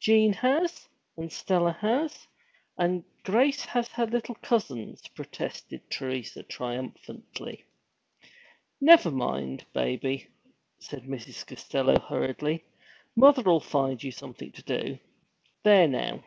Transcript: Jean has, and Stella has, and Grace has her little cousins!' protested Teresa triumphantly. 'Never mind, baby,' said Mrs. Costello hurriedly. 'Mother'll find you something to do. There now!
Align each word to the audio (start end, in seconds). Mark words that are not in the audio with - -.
Jean 0.00 0.34
has, 0.34 0.86
and 1.16 1.32
Stella 1.32 1.72
has, 1.80 2.26
and 2.76 3.02
Grace 3.24 3.64
has 3.64 3.88
her 3.88 4.04
little 4.04 4.34
cousins!' 4.34 5.08
protested 5.14 5.80
Teresa 5.90 6.42
triumphantly. 6.42 7.64
'Never 8.82 9.10
mind, 9.10 9.64
baby,' 9.72 10.26
said 10.78 11.04
Mrs. 11.04 11.46
Costello 11.46 11.98
hurriedly. 11.98 12.64
'Mother'll 13.16 13.60
find 13.60 14.02
you 14.02 14.12
something 14.12 14.52
to 14.52 14.62
do. 14.62 14.98
There 15.62 15.88
now! 15.88 16.22